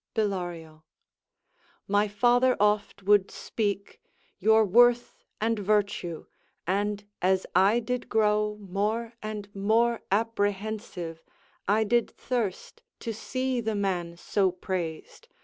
Bellario 0.15 0.81
My 1.87 2.07
father 2.07 2.57
oft 2.59 3.03
would 3.03 3.29
speak 3.29 4.01
Your 4.39 4.65
worth 4.65 5.23
and 5.39 5.59
virtue; 5.59 6.25
and 6.65 7.05
as 7.21 7.45
I 7.53 7.79
did 7.81 8.09
grow 8.09 8.57
More 8.59 9.13
and 9.21 9.47
more 9.53 10.01
apprehensive, 10.11 11.23
I 11.67 11.83
did 11.83 12.09
thirst 12.09 12.81
To 13.01 13.13
see 13.13 13.61
the 13.61 13.75
man 13.75 14.17
so 14.17 14.51
praised. 14.51 15.27